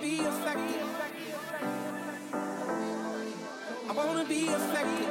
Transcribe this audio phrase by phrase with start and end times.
[0.00, 0.82] be affected.
[3.88, 5.08] I wanna be affected.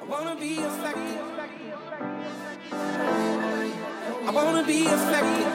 [0.00, 1.20] I wanna be affected.
[4.26, 5.46] I wanna be affected.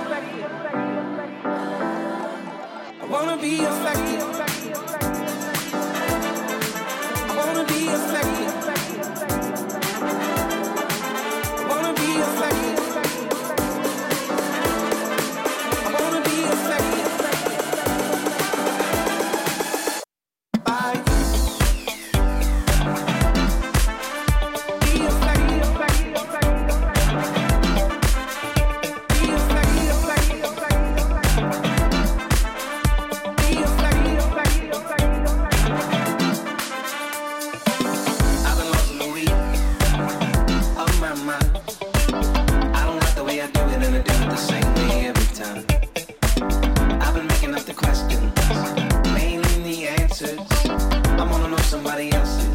[3.02, 4.22] I wanna be affected.
[7.30, 8.47] I wanna be affected.
[50.22, 50.40] answers.
[50.66, 52.47] I wanna know somebody else's.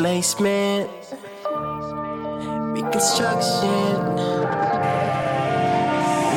[0.00, 0.88] displacement,
[2.72, 3.96] reconstruction,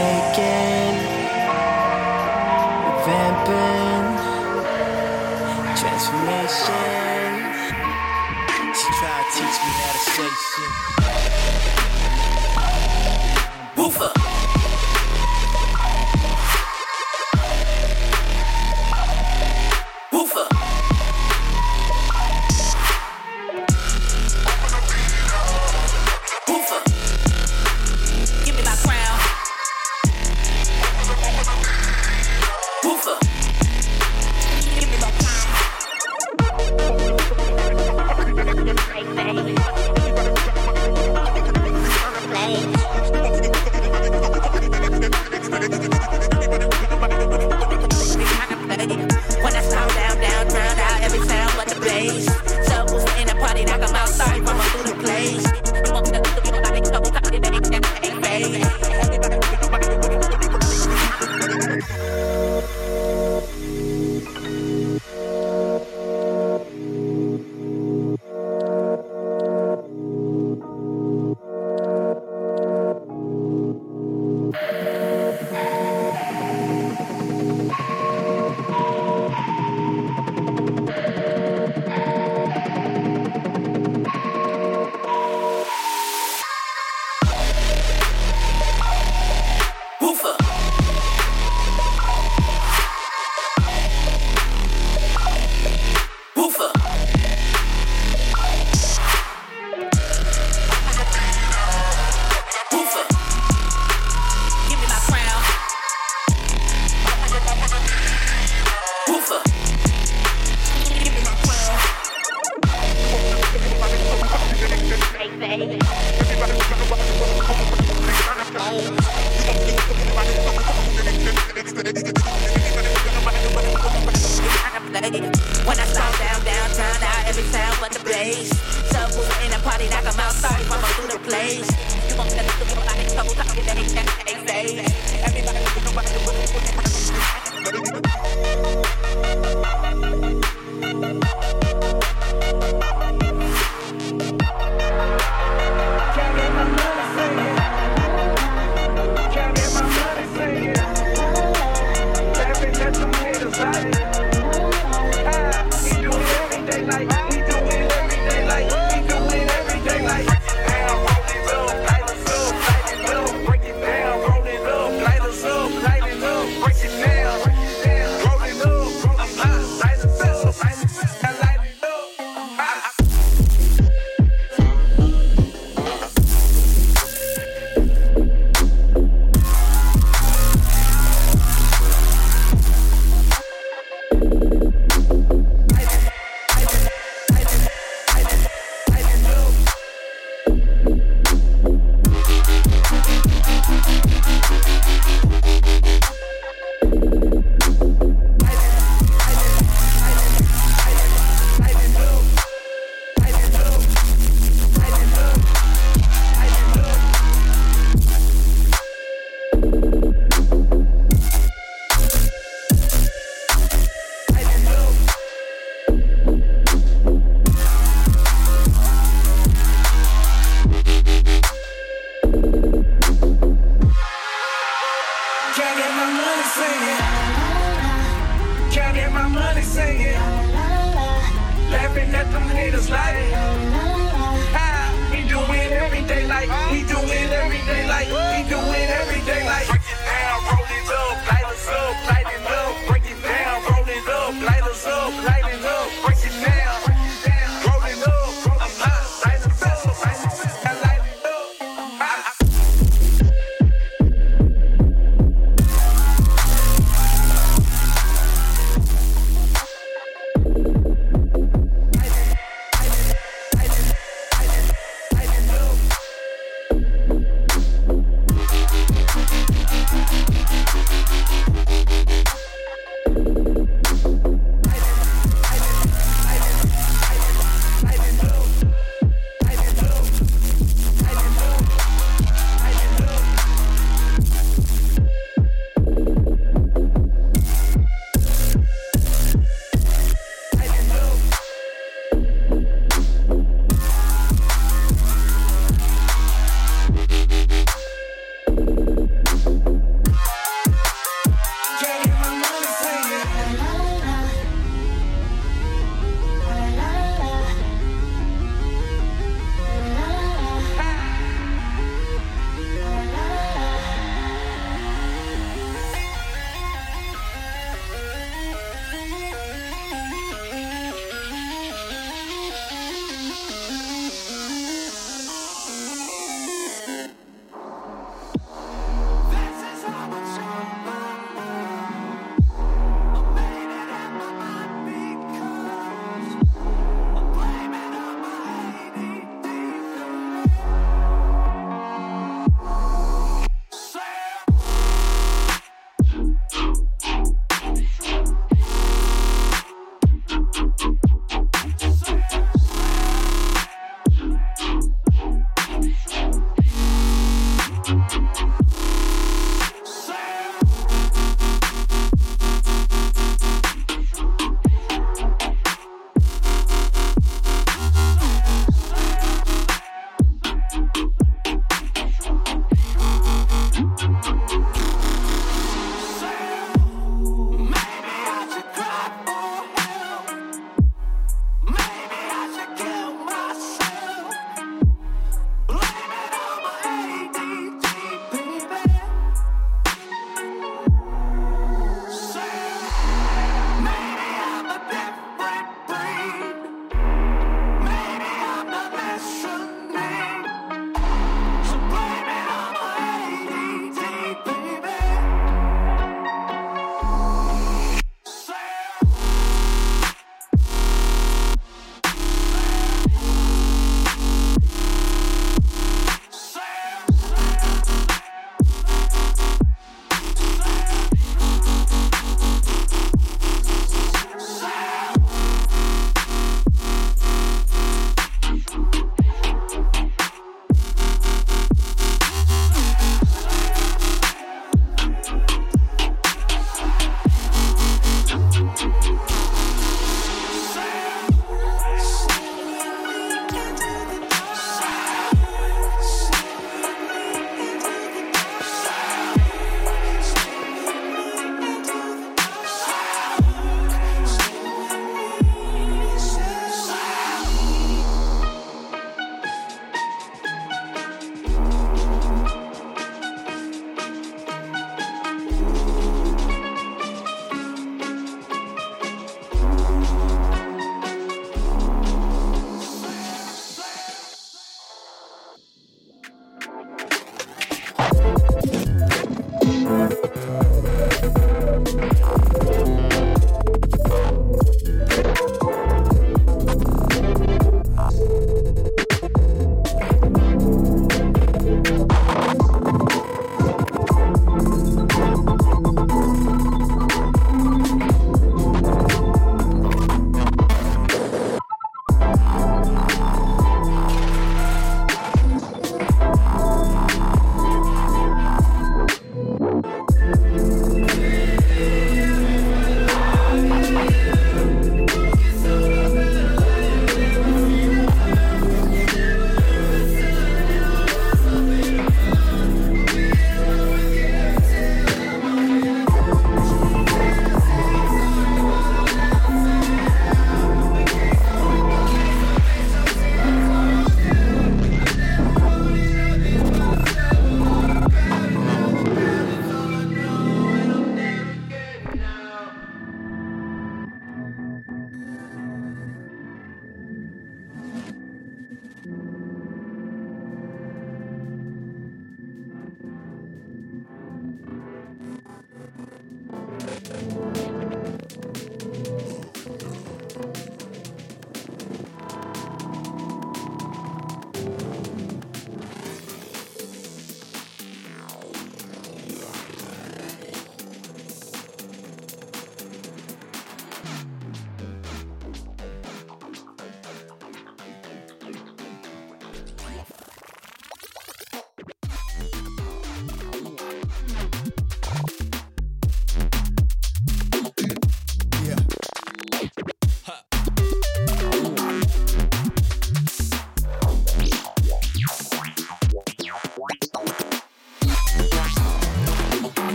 [0.00, 0.96] making,
[3.04, 4.06] revamping,
[5.76, 7.32] transformation.
[8.72, 10.72] She tried to teach me how to say shit.
[13.76, 14.19] Woofer.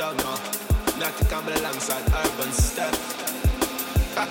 [0.00, 1.10] Out now.
[1.10, 2.94] To come alongside urban step.
[4.14, 4.28] yeah,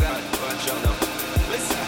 [0.00, 0.96] God, watch out now.
[1.52, 1.84] Listen.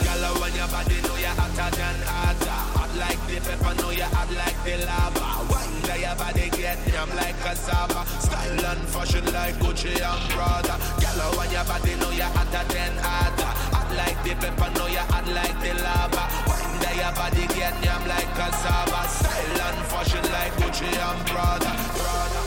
[0.00, 2.60] Girl, when your body know you're hotter than hotter.
[2.80, 5.44] Hot like the pepper, know you're hot like the lava.
[5.52, 8.06] Wonder your body get yam like cassava.
[8.22, 10.80] Style and fashion like Gucci and Prada.
[10.96, 13.52] Girl, when your body know you're hotter than hotter.
[13.76, 16.51] Hot like the pepper, know you're hot like the lava.
[16.92, 19.08] Your body get yam like cassava.
[19.08, 21.72] Style and fashion like Gucci and Prada.
[21.98, 22.40] Prada.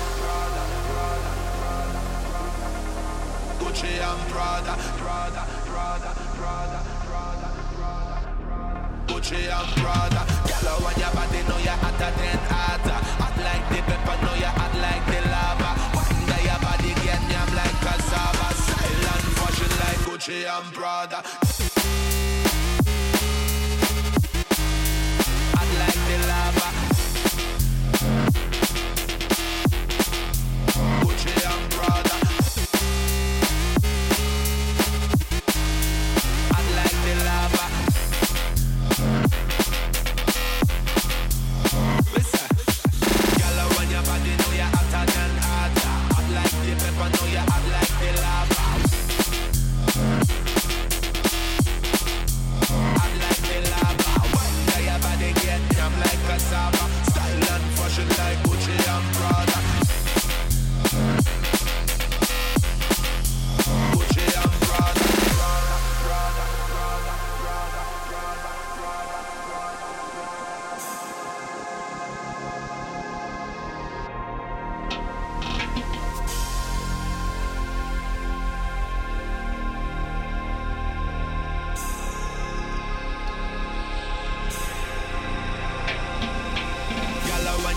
[3.60, 7.50] Gucci and Prada, Prada, Prada, Prada, Prada,
[9.08, 10.22] Gucci and Prada.
[10.48, 13.00] Girl, when your body know you're hotter than hotter.
[13.20, 15.72] Hot like the pepper, know you're hot like the lava.
[15.98, 18.48] Wonder your body get yam like cassava.
[18.56, 21.45] Style and fashion like Gucci and Prada.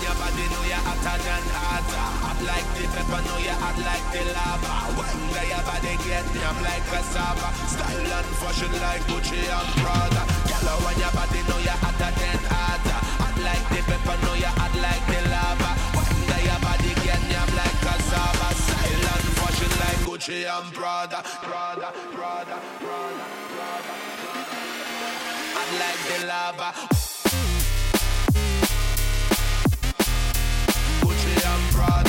[0.09, 4.05] Your body know you're hotter than hotter Hot like the pepper, know you're hot like
[4.09, 4.73] the lava.
[4.97, 10.23] Wonder your body get yam like cassava Style and fashion like Gucci and Prada.
[10.49, 14.55] Girl, when your body know you're hotter than hotter Hot like the pepper, know you're
[14.57, 15.71] hot like the lava.
[15.93, 21.93] Wonder your body get yam like cassava Style and fashion like Gucci and Prada, Prada,
[22.17, 23.93] Prada, Prada, Prada.
[25.53, 27.18] Hot like the lava
[31.79, 32.08] tried